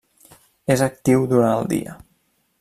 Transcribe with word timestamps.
És 0.75 0.83
actiu 0.85 1.29
durant 1.35 1.55
el 1.61 1.71
dia. 1.77 1.97